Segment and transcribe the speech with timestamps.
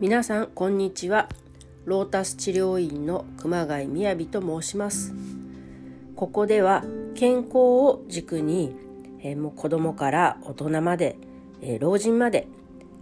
[0.00, 1.28] 皆さんこんにちは。
[1.84, 5.14] ロータス治療院の熊谷みやびと申します。
[6.16, 6.82] ここでは
[7.14, 8.74] 健康を軸に、
[9.20, 11.16] えー、もう子供から大人まで、
[11.62, 12.48] えー、老人まで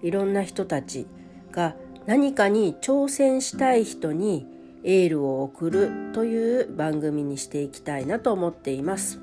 [0.02, 1.06] いろんな人たち
[1.50, 4.46] が何かに挑戦したい人に
[4.84, 9.20] エールを送るという番組にしていきたいなと思っています、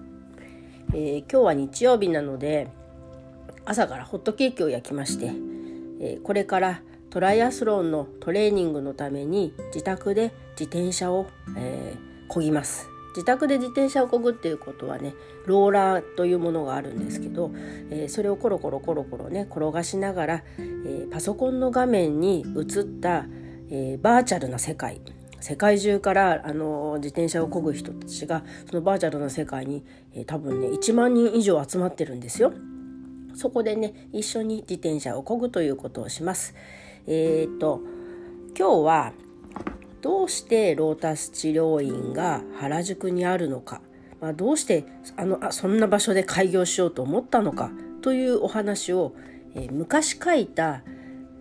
[0.93, 2.67] えー、今日は日曜日なので
[3.65, 5.31] 朝からホットケーキを焼きまして、
[6.01, 11.27] えこれからトライアスロンのトレーニングのために自宅で自転車を、
[11.57, 17.51] えー、漕ぎます自宅で自転車を漕ぐっていうことはねローラーというものがあるんですけど、
[17.89, 23.25] えー、それをコロコロコロコロね転がしながら、えー、パソコンの画面に映った、
[23.69, 25.01] えー、バーチャルな世界
[25.39, 32.53] 世界中からあの自転車を漕ぐ人たちがそのバーチャルな世界に、え、多分ね1万人以上集まってるんですよ。
[33.35, 36.53] そこでね一緒に自転車を漕ぐということをします。
[37.07, 37.81] えー、っと
[38.57, 39.13] 今日は
[40.01, 43.81] どうしてロータス治療院が原宿にあるのか、
[44.21, 44.85] まあ、どうして
[45.17, 47.71] あのあそんな場所で開業しようと思ったのか。
[48.01, 49.13] というお話を、
[49.55, 50.83] えー、昔書いた、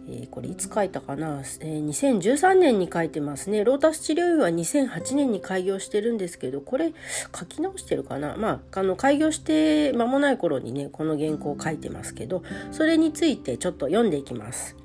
[0.09, 3.65] えー、これいつ書いたかな、えー、2013年に書いてますね。
[3.65, 6.93] ロータス治療院は2008年に開業してるんですけどこれ
[7.39, 8.37] 書き直してるかな？
[8.37, 12.43] まああの開業して間もない頃にねこの原稿を書いてますけど
[12.73, 14.77] それについてちょっと読んでいきます。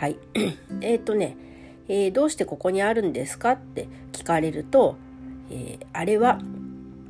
[0.00, 0.16] はい。
[0.80, 1.36] えっ、とね、
[1.86, 4.96] えー、どうしてここにあるんですかって聞かれると、
[5.50, 6.40] えー、あれは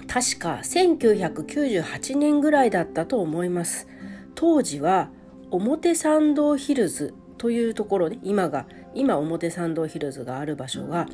[0.09, 3.87] 確か1998年ぐらいだったと思います。
[4.35, 5.09] 当時は
[5.53, 11.07] 表参道ヒルズというところで今が今表参道ヒルズがある場所が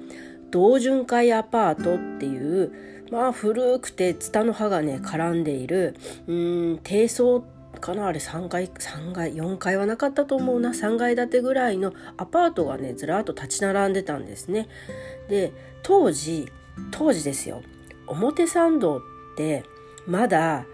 [0.51, 5.95] 同潤会アパートっていうまあ古くてツタの葉がね絡んでいる
[6.27, 7.45] うん低層
[7.81, 8.07] かな？
[8.07, 10.71] あれ3階3階4階はなかったと思うな。
[10.71, 14.69] 3階建てぐらいのアパートがねずらっと立ち並んでたんですね。
[15.29, 15.53] で
[15.83, 16.49] 当時
[16.91, 17.63] 当時ですよ。
[18.07, 19.01] 表参道っ
[19.37, 19.65] て
[20.07, 20.67] まだ、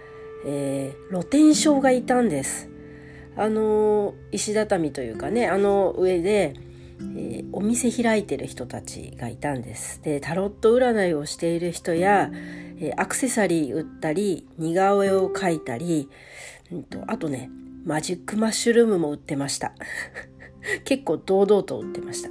[0.45, 2.69] えー、露天商がいたんです。
[3.37, 6.55] あの石畳というかねあの上で、
[7.01, 10.03] えー、お店開いてる人たちがいたんです。
[10.03, 12.31] でタロット占いをしている人や、
[12.79, 16.11] えー、アクセサリー売ったり似顔絵を描いたり
[16.73, 17.51] んと、あとね、
[17.85, 19.75] マジックマッシュルームも売ってました。
[20.85, 22.31] 結構堂々と売ってました。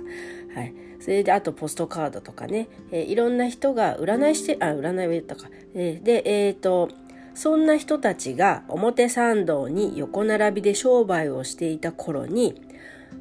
[0.60, 0.74] はい。
[1.00, 5.50] それで、あとポストカードとかね、えー、いろんな人が占いして、あ、占いを言ったか。
[5.74, 6.90] えー、で、えっ、ー、と、
[7.34, 12.62] そんな人たちが表参道に横並びで商売をしていた頃に、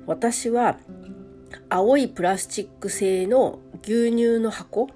[0.06, 0.78] 私は
[1.68, 4.88] 青いプラスチック製の牛乳の箱、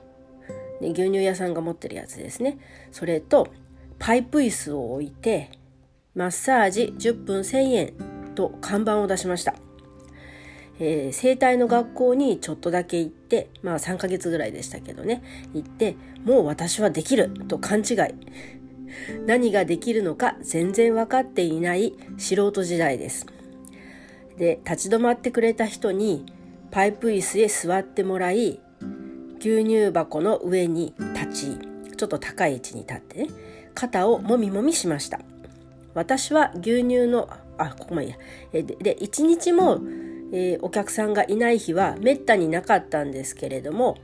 [0.81, 2.59] ね、牛乳屋さんが持ってるやつですね。
[2.91, 3.49] それと
[3.99, 5.51] パイプ椅子を置いて、
[6.15, 7.93] マッサージ10分1000円
[8.35, 9.55] と看板を出しました。
[10.79, 15.23] えー、生体の学校にちょっとだけ行って、まあ3ヶ月ぐらいでしたけどね、
[15.55, 17.97] 行って、もう私はできると勘違い。
[19.27, 23.27] 何ができるのか全然分かっていない素人時代です。
[24.39, 26.25] で、立ち止まってくれた人に
[26.71, 28.61] パイプ椅子へ座ってもらい、
[29.39, 33.29] 牛乳箱の上に立ち、ちょっと高い位置に立ってね、
[33.75, 35.21] 肩をもみもみしました。
[35.94, 37.28] 私は牛乳の
[37.59, 38.16] あここまでいや
[38.62, 39.81] でで1日も、
[40.32, 43.97] えー、お客さんがいない日はめったになかったんですけれども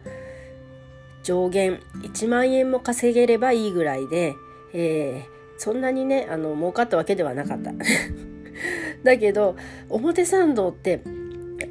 [1.23, 4.35] 上限1万円も稼げればいいぐらいで、
[4.73, 7.73] えー、そんなにねあの儲かったわけではなかった
[9.03, 9.57] だけど
[9.89, 11.03] 表参道って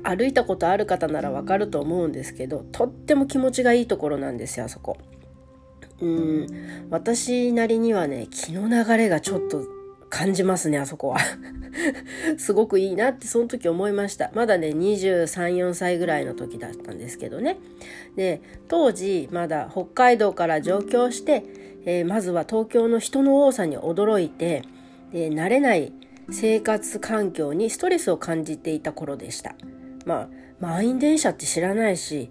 [0.04, 4.98] 歩いたことある方ならわかると思うんですけどとっても気持ちがいいところなんですよあそこ。
[6.02, 6.48] うん
[6.90, 9.79] 私なりにはね気の流れがちょっと
[10.10, 11.20] 感じますね、あそこは。
[12.38, 14.32] すごくいいなってその時思いました。
[14.34, 17.58] まだね、23、4歳ぐらいの時だったんですけどね。
[18.16, 21.44] で、当時まだ北海道から上京して、
[21.86, 24.64] えー、まずは東京の人の多さに驚いて、
[25.12, 25.94] で慣れない
[26.32, 29.56] 生活環境にストレスを感じていた頃でした。
[30.06, 30.30] まあ、
[30.60, 32.30] 満員電車って知らないし、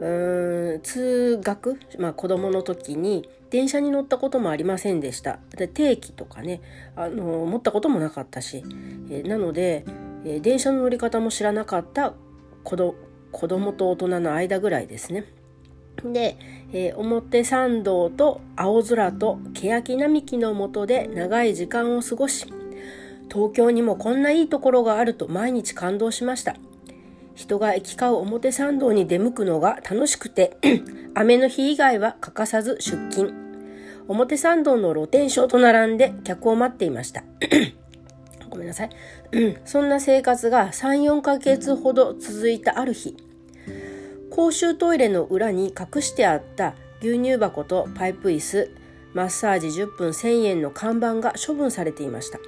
[0.00, 6.60] うーん通学、まあ、子供の時に電車に乗ったこともありませんでしたで定期とかね
[6.96, 8.64] あの持ったこともなかったし、
[9.10, 9.84] えなので、
[10.24, 12.14] え電車の乗り方も知らなかった
[12.64, 12.94] 子ど
[13.32, 15.24] 子供と大人の間ぐらいですね。
[16.04, 16.36] で、
[16.72, 22.46] えー、表参道と青空と欅並木の下で長い時間を過ごし
[23.30, 26.56] 東京にもこんないいところがあると毎日感動しました
[27.34, 30.56] 人が行き交う表参道に出向くのが楽しくて、
[31.20, 33.34] 雨の日以外は欠かさず出勤。
[34.06, 37.24] 表参道の露天商と並んで客を待っていました。
[38.48, 38.90] ごめんなさい、
[39.66, 43.16] そんな生活が34ヶ月ほど続いたある日
[44.30, 48.70] 公衆トイレの裏に隠してあった牛乳箱とパイプ椅子
[49.12, 52.38] マッサージ10分1000円の看板が処分されていました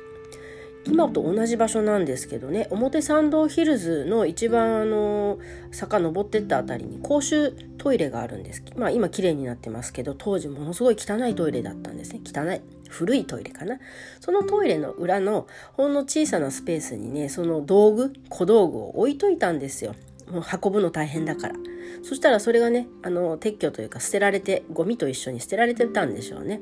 [0.87, 5.39] 今と同じ場所なんですけどね表参道ヒルズの一番あの
[5.71, 8.63] 坂登ってったあたりに公衆トイレがあるんです。
[8.77, 12.21] まあ今綺麗になってますけど当時ものすごい汚いトイレだったんですね。
[12.25, 13.79] 汚い古いトイレかな。
[14.21, 19.95] そのトイレの裏のほんの小さなスペースにねその道具小道具を置いといたんですよ。
[20.31, 21.55] もう運ぶの大変だから。
[22.03, 26.61] そしたらそれがねあの撤去というか捨てられてゴミと一緒に捨てられてたんでしょうね。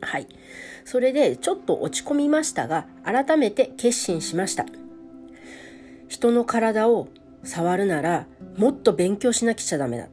[0.00, 0.26] はい。
[0.86, 4.64] それでちょっと落ち込みましたが、改めて決心しました。
[6.06, 7.08] 人の体を
[7.42, 10.06] 触るなら、もっと勉強しなくちゃダメだ。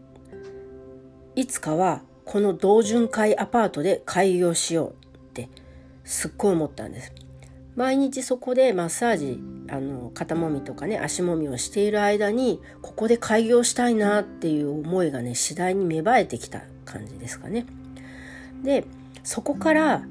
[1.36, 5.48] いつかはこの同潤会アパートで開業しようって
[6.04, 7.14] すっごい思ったんです。
[7.76, 9.40] 毎日そこでマッサージ
[9.70, 17.68] あの肩もみとかね足もみをしている間にここで開業したいなっていう思いがね次第に芽生えてきた感じですかね。
[18.64, 18.86] で
[19.24, 20.04] そこから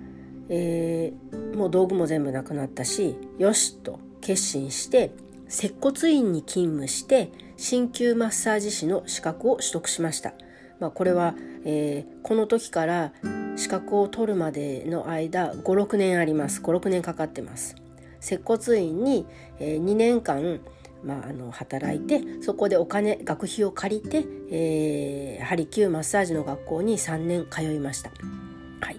[0.55, 5.11] えー、もう道具も全部なくなったしよしと決心して
[5.49, 10.35] 接骨院に勤務して鍼灸マッサージ師の資格を取得しました。
[10.79, 11.35] まあ、これは、
[11.65, 13.13] えー、この時から
[13.57, 16.61] 資格を取るまでの間56年あります。
[16.61, 17.77] 56年かかってます。
[18.21, 19.27] 接骨院に、
[19.59, 20.61] えー、2年間、
[21.03, 28.11] まあ、あの働いてそこでお金学費を借りて、えー、ハリキューマッサージの学校に3年通いました、
[28.81, 28.97] はい、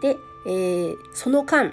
[0.00, 0.16] で
[0.46, 1.72] えー、その間、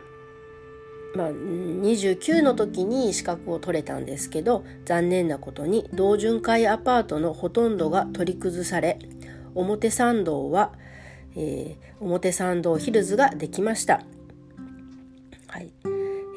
[1.15, 8.97] まあ、29の時に資格を取れたんですけど残念なことに同潤会アパートのほとんどが取り崩され
[9.55, 10.73] 表参道は、
[11.35, 14.03] えー、表参道ヒルズができました、
[15.47, 15.71] はい。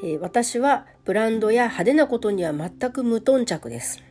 [0.03, 4.03] えー、私はブランドや派手なことには全く無頓着です。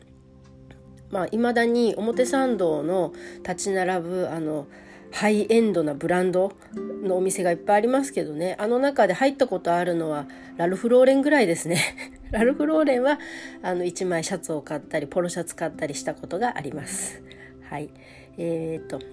[1.11, 3.13] まあ、未だに表参道の
[3.47, 4.67] 立ち並ぶあの
[5.15, 8.57] ハイエンドなブランドのお店がいっぱいありますけどね。
[8.59, 10.27] あの中で入ったことあるのは
[10.57, 11.79] ラルフ・ローレンぐらいですね。
[12.33, 13.21] ラルフ・ローレンは
[13.63, 17.23] あの1枚シャツを買ったりポロシャツ買ったりしたことがあります。
[17.71, 17.91] はい。
[18.39, 19.07] えーと、と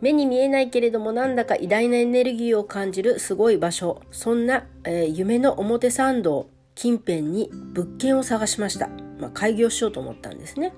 [0.00, 4.02] 目に見えないけれどもなんだか偉大なエネルギーを感じるすごい場所。
[4.12, 10.72] そんな、えー、夢の表参道近辺に物件を探しました、まあ、開業しようと思ったんですね。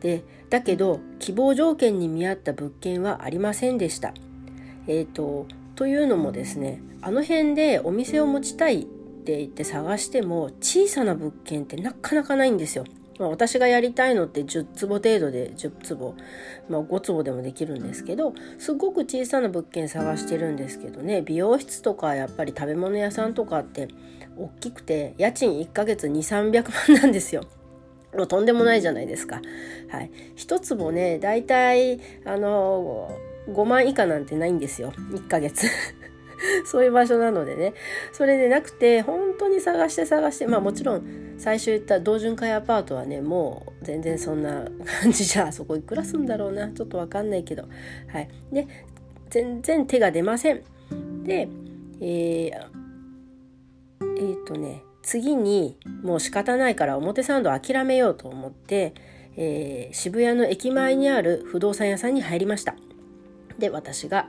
[0.00, 0.22] で
[0.54, 4.14] だけど希望条件に見合った物件はありませんでした。
[4.86, 12.84] えーと、というのもですねあの辺でお店を持ちたいって言って探しても小さな物件ってなかなかないんですよ。
[13.18, 16.14] ま、私がやりたいのって10坪程度で10坪、
[16.68, 23.88] まあ、5坪でもできるんですけどすごく小さな物件探してるんですけどね美容室とかやっぱり食べ物屋さんとかって
[24.36, 27.42] 大きくて家賃1ヶ月2300万なんですよ。
[28.16, 29.40] もうとんでもないじゃないですか。
[29.88, 30.10] はい。
[30.36, 33.10] 一坪ね、だいたい、あの、
[33.48, 34.92] 5万以下なんてないんですよ。
[35.12, 35.66] 1ヶ月。
[36.66, 37.74] そういう場所なのでね。
[38.12, 44.66] それでなくて、本当に探して探して、まあもちろん、最初言った同潤会アパートはね、もう全然そんな
[45.02, 46.68] 感じじゃ、 そこいくらすんだろうな。
[46.68, 47.64] ちょっとわかんないけど。
[48.08, 48.28] はい。
[48.52, 48.66] で、
[49.30, 50.62] 全然手が出ません。
[51.24, 51.48] で、
[52.00, 52.50] えー、
[54.00, 58.94] えー、とね、次にもう仕方ないから表参道諦めようと思って、
[59.36, 62.74] えー、渋谷の駅前にある不動産屋さんに入りました。
[63.58, 64.26] で私が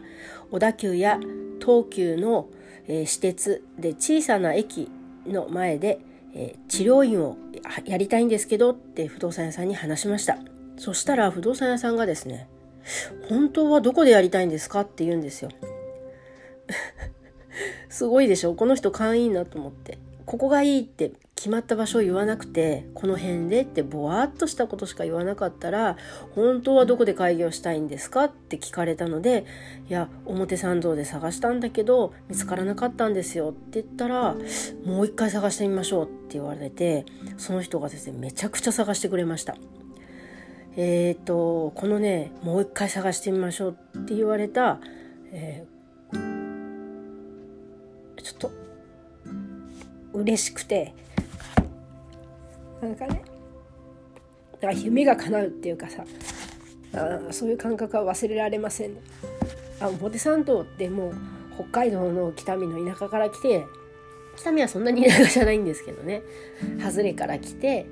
[0.52, 1.18] 小田急や
[1.60, 2.50] 東急の、
[2.88, 4.92] えー、私鉄で小さな駅
[5.26, 6.00] の前で、
[6.36, 7.38] えー、治療院を
[7.86, 10.38] やりたいんですけどって不動産屋さんに話しました。
[10.78, 12.50] そしたら不動産屋さんがですね
[13.30, 15.50] 本当はどこでやりたいんですかって言うんですよ。
[17.88, 18.56] すごいでしょ。
[18.56, 19.98] この人会員だと思って。
[20.26, 25.98] ここがいいって決まった場所を言わなくてこの辺でってぼわっとしたことしか言わなかったら
[26.34, 29.46] 本当はどこで開業したいんですかって聞かれたので
[29.90, 34.36] いや表参道で探したんだけど見つからなかったんですよって言ったら
[34.86, 37.06] もう一回探してみましょうって言われて
[37.38, 39.56] その人がですねめちゃくちゃ探してくれました。
[40.78, 44.80] えっ、ー、とこのねもう一回探してみましょうって言われた、
[45.32, 46.16] えー、
[48.22, 48.65] ちょっと
[50.16, 50.94] 嬉しくて。
[52.82, 53.22] なんかね。
[54.54, 56.04] だから夢が叶うっていうかさ。
[56.96, 59.02] あそういう感覚は忘れられません、ね、
[59.80, 61.16] あ表参道ってもう
[61.56, 63.66] 北海道の北見の田舎から来て
[64.38, 66.22] 北見はそんなに田舎じゃないんですけどね。
[66.82, 67.86] 外れから来て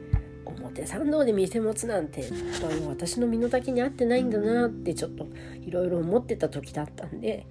[0.46, 2.30] 表参道で店持つなんて
[2.88, 5.26] 私の身の丈に合ってないんだなってちょっと
[5.62, 7.46] いろいろ思ってた時だったんで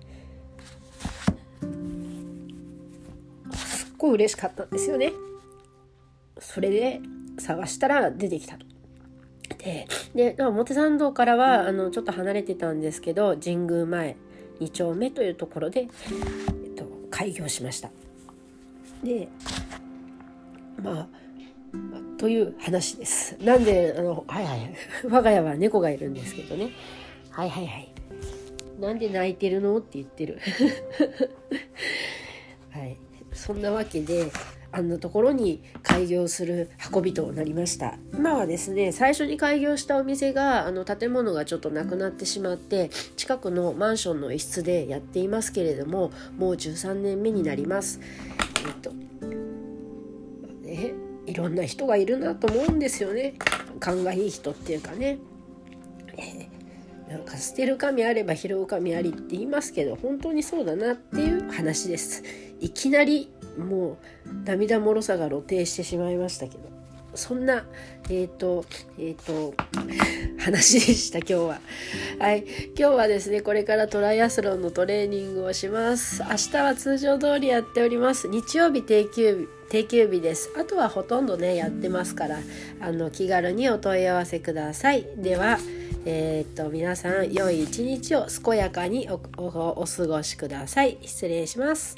[4.03, 5.13] ごい嬉しかったんですよね。
[6.39, 7.01] それで
[7.39, 8.67] 探したら出てきたと。
[9.59, 14.17] でで表参道からはあのちょっと離れてたんですけど神宮前
[14.61, 15.85] 2丁目というところで、え
[16.69, 17.91] っと、開業しました。
[19.05, 19.29] で
[20.83, 21.09] まあ
[22.19, 23.37] という話です。
[23.43, 24.75] なんであのはいはい
[25.09, 26.71] 我が家は猫がいるんですけどね
[27.31, 27.89] はいはいはい
[28.81, 29.79] なんで泣いてるの？
[29.79, 30.41] って言ってる
[32.71, 32.97] はい
[33.33, 34.31] そんなわけで
[34.73, 37.99] あんなところに開業する運びとなりました。
[38.15, 48.01] 今はですね最初に開業したお店があの建物がちょっとなくなってしまって近くのマンションの一室でやっていますけれどももう13年目になります。
[48.67, 48.93] えっと、
[50.63, 50.95] ね、
[51.27, 53.35] いろんな人がいるなと思うんですよね。
[53.79, 55.19] 勘がいい人っていうかね、
[57.13, 62.23] なんか捨てる神あれば拾う神ありって言いますけど本当にそうだなっていう話です。
[62.59, 66.73] いきなりもう涙もろさが露呈してしまいましたけど。
[67.15, 67.67] そんな
[68.09, 68.65] えっ、ー、と
[68.99, 69.55] えっ、ー、と
[70.39, 71.61] 話でした今日は。
[72.19, 72.47] はい。
[72.69, 76.23] 今日はですねこれからトライアスロンのトレーニングをします。
[76.23, 78.29] 明日は通常通りやっております。
[78.29, 80.51] 日曜日定休日定休日です。
[80.59, 82.39] あとはほとんどねやってますから
[82.81, 85.07] あの気軽にお問い合わせください。
[85.19, 85.59] では
[86.05, 89.19] えー、っと皆さん良い一日を健やかにお
[89.87, 90.99] 過ごしください。
[91.03, 91.97] 失礼します。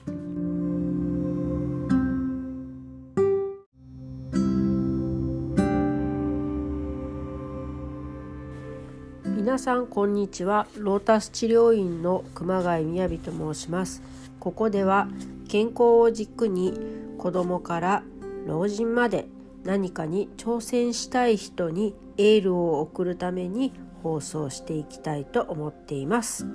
[9.25, 10.67] 皆さんこんにちは。
[10.77, 14.03] ロータス治療院の熊谷みやびと申します。
[14.39, 15.09] ここでは
[15.49, 16.79] 健康を軸に
[17.17, 18.03] 子供から
[18.47, 19.29] 老人まで
[19.65, 23.73] 何かに挑戦したい人にエールを送るために
[24.05, 26.47] 放送していきたいと思っています、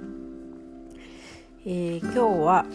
[1.66, 2.66] えー、今日は、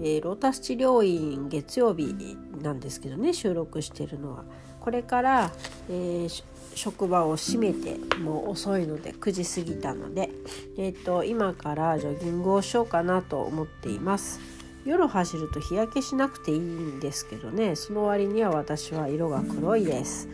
[0.00, 4.44] えー、ロータス治療院月曜日なんですけどね収録してるのは。
[4.80, 5.50] これから、
[5.88, 10.28] えー、職場を閉めてもう遅いので9時過ぎたので、
[10.76, 14.40] えーと、今からジョギングをしようかなと思っています。
[14.84, 20.28] 夜走ると日焼けしなくていいんですけどねその割には私は色が黒いです。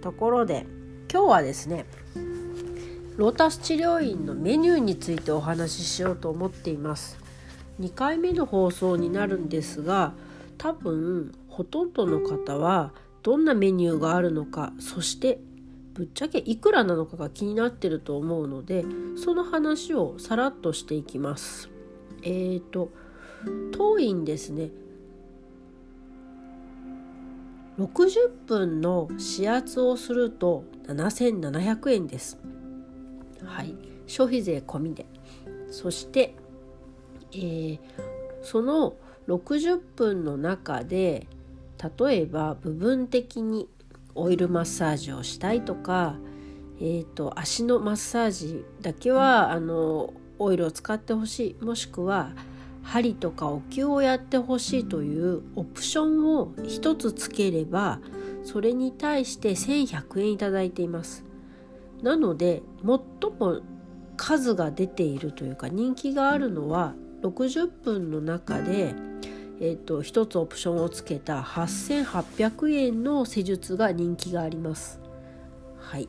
[0.00, 0.66] ところで
[1.08, 1.86] 今日はですね
[3.16, 7.18] ロータス治療院のメニューについてお話ししようと思っています
[7.80, 10.14] 2回目の放送になるんですが
[10.56, 12.92] 多分ほとんどの方は
[13.22, 15.38] どんなメニューがあるのかそして
[15.94, 18.84] ぶっちゃけいくらなのかが気になってると思うので
[19.22, 21.68] その話をさらっとしていきます。
[22.22, 22.90] えっ、ー、と
[23.72, 24.70] 当院ですね
[27.78, 32.38] 60分の指圧をすると7700円です。
[33.44, 33.74] はい、
[34.06, 35.06] 消費税込みで。
[35.70, 36.34] そして、
[37.32, 37.78] えー、
[38.42, 38.96] その
[39.28, 41.26] 60分の中で
[41.98, 43.68] 例えば部分的に
[44.14, 46.16] オイルマッサージをしたいとか、
[46.78, 51.64] えーと、足のマッサージだけはあのオイルを使ってほしい。
[51.64, 52.32] もしくは
[52.82, 58.00] 針とかお灸をやってほしいというオプションを1つつければ
[58.44, 61.24] それに対して1100円いただいています
[62.02, 63.60] なので最も
[64.16, 68.94] 数が出ているというか人気があるのは60分の中で
[69.64, 75.00] えーと、1つオプションをつけた8800円の施術が人気があります。
[75.78, 76.08] はい、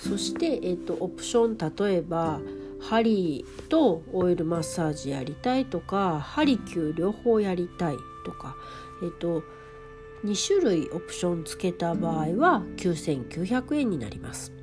[0.00, 2.40] そして、えーと、オプション例えば
[2.80, 8.56] 針とオイルマッサージやりたいとか針灸両方やりたいとか、
[9.02, 9.44] えーと、
[10.24, 14.57] 2種類オプションつけた場合は9900円になります。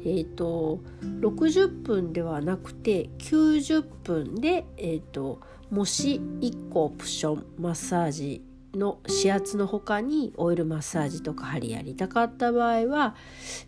[0.00, 5.40] えーと、60分ではなくて90分で、えーと
[5.70, 8.42] もし1個オプションマッサージ
[8.74, 13.14] の指圧の他にオイルマッサージとか針やりたかった場合は、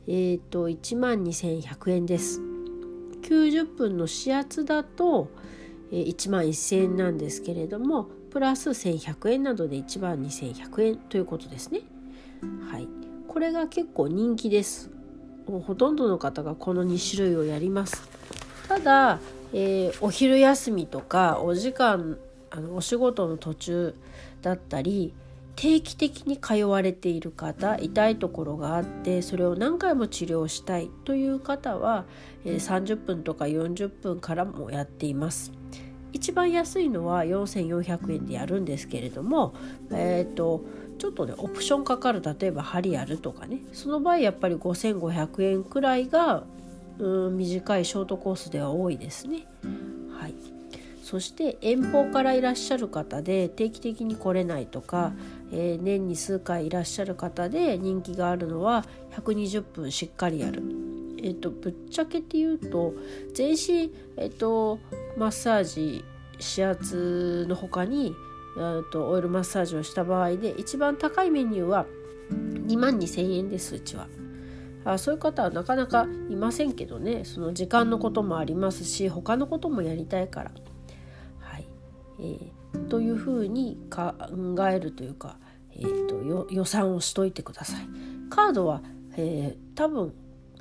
[0.09, 2.41] えーと、1万2100円です。
[3.23, 5.31] 90分の指圧だと、
[5.93, 11.83] えー、1万1000円なんですけれどもプラス1100円などで1万2100円ということですね。
[12.69, 12.89] はい、
[13.29, 14.91] これが結構人気です。
[15.49, 18.09] もうほとんどの方がこの2種類をやります。
[18.69, 19.19] ただ
[19.53, 22.19] えー、お昼休みとかお時間
[22.51, 23.95] あのお仕事の途中
[24.41, 25.15] だったり
[25.57, 32.07] 定期的に通われている方痛いところがあってそれを何回も治療したいという方は、
[32.45, 35.53] えー、30分とか40分からもやっています。
[36.15, 39.55] 一番安いのは4400円でやるんですけれども、
[39.91, 40.63] えーと、
[41.03, 46.45] ちょっとねオプションかかる例えば針やるとかねその場合やっぱり5500円くらいが
[47.01, 49.49] うん短いショートコースでは多いですね。
[50.17, 50.35] はい、
[51.03, 55.13] そして遠方からいらっしゃる方で定期的に来れないとか、
[55.51, 58.85] えー、年に数回いらっしゃる方で人気があるのは
[59.17, 60.63] 120分しっかりやる。
[61.19, 62.95] えーと、ぶっちゃけて言うと
[63.35, 64.79] 全身、えーと、
[65.17, 66.05] マッサージ
[66.39, 68.15] 指圧の他に、
[68.57, 71.87] オイルマッサージをした場合で一番高いメニューは
[72.31, 74.09] 2万2,000円ですうちは。
[74.85, 80.51] あそういう方はなかなかいませんけどねその時間のこともありますし他のこともやりたいから。
[81.39, 81.67] はい
[82.19, 84.13] えー、というふうに考
[84.69, 85.37] えるというか、
[85.75, 87.89] えーと、予算をしといてください。
[88.29, 88.83] カードは、
[89.17, 90.13] えー、多分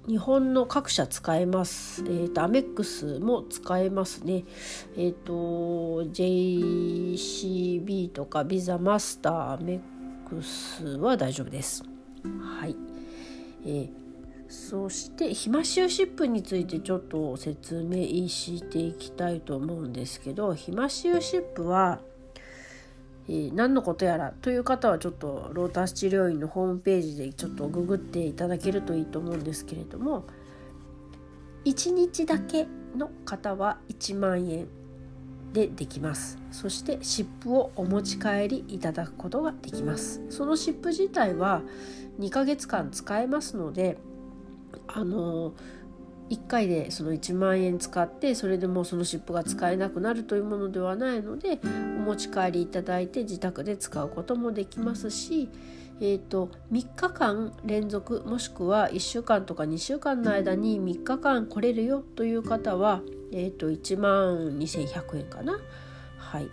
[0.07, 2.01] 日本の各社使えます。
[2.01, 4.45] えっ、ー、と、アメックスも使えますね。
[4.97, 9.79] えっ、ー、と、JCB とかビザマスター、アメッ
[10.27, 11.83] クスは大丈夫です。
[12.59, 12.75] はい。
[13.65, 13.89] えー、
[14.47, 21.99] そしてひましシップについてちょっと説明していきたいと思うんですけどひましシップは、
[23.53, 30.25] 何のことやらという方はちょっとロータス治療院のホームページでちょっとググっていただけるといいと思うんですけれども
[31.65, 34.67] 1日だけの方は1万円
[35.53, 36.37] でできます。
[36.51, 40.21] そして湿布をお持ち帰りいただくことができます。
[40.29, 41.61] その湿布自体は
[42.19, 43.97] 2ヶ月間使えますので
[44.87, 45.53] あの
[46.31, 51.67] 1回でその1万円使ってそれでもうその湿布が使えなくなるというものではないのでお
[51.99, 55.49] 持ち帰りいただいて自宅で使うこともできますし、
[55.99, 63.01] えーと、3日間連続もしくは1週間とか2週間の間に3日間来れるよという方は、
[63.33, 65.59] えーと、1万2100円かな。
[66.17, 66.49] はい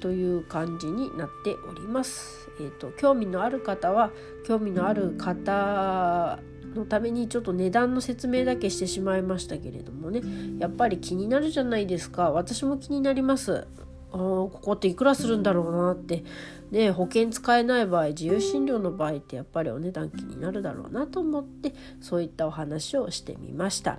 [0.00, 2.48] という感じになっております。
[2.60, 4.12] えーと興味のある方は
[4.46, 6.38] 興味のある方
[6.74, 10.22] のためにちょっと値段の説明だけしてしまいましたけれどもね。
[10.58, 12.30] やっぱり気になるじゃないですか。
[12.30, 13.66] 私も気になります。
[14.12, 16.24] あここっていくらするんだろうなって。
[16.70, 23.98] ね保険使えない場合自由診療の場合ってやっぱりお値段気になるだろうなと思ってそういったお話をしてみました。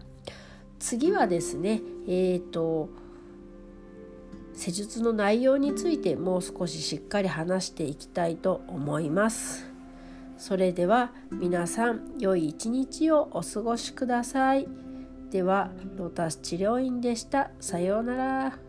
[0.79, 2.89] 次はですねえっ、ー、と
[4.53, 9.74] 施術の内容についてもう少ししっかり話していきたいと思います。
[10.37, 14.67] それでは皆さん良い一日をお過ごしください。
[15.31, 17.51] ではロータス治療院でした。
[17.59, 18.64] さようなら。